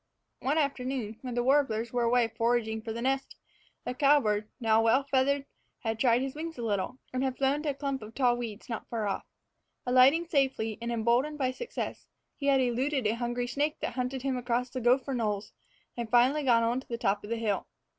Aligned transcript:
One 0.39 0.57
afternoon, 0.57 1.19
when 1.21 1.35
the 1.35 1.43
warblers 1.43 1.93
were 1.93 2.01
away 2.01 2.27
foraging 2.27 2.81
for 2.81 2.91
the 2.91 3.03
nest, 3.03 3.35
the 3.85 3.93
cowbird, 3.93 4.47
now 4.59 4.81
well 4.81 5.03
feathered, 5.03 5.45
had 5.81 5.99
tried 5.99 6.23
his 6.23 6.33
wings 6.33 6.57
a 6.57 6.63
little, 6.63 6.97
and 7.13 7.23
had 7.23 7.37
flown 7.37 7.61
to 7.61 7.69
a 7.69 7.73
clump 7.75 8.01
of 8.01 8.15
tall 8.15 8.35
weeds 8.35 8.67
not 8.67 8.89
far 8.89 9.05
off. 9.05 9.27
Alighting 9.85 10.25
safely, 10.25 10.79
and 10.81 10.91
emboldened 10.91 11.37
by 11.37 11.51
success, 11.51 12.07
he 12.35 12.47
had 12.47 12.59
eluded 12.61 13.05
a 13.05 13.13
hungry 13.13 13.45
snake 13.45 13.79
that 13.81 13.93
hunted 13.93 14.23
him 14.23 14.37
across 14.37 14.71
the 14.71 14.81
gopher 14.81 15.13
knolls, 15.13 15.53
and 15.95 16.09
finally 16.09 16.41
gone 16.41 16.63
on 16.63 16.79
to 16.79 16.87
the 16.87 16.97
top 16.97 17.23
of 17.23 17.29
the 17.29 17.35
hill. 17.37 17.67